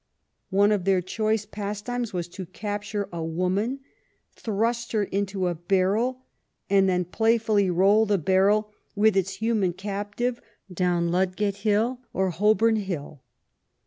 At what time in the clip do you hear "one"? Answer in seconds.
0.49-0.71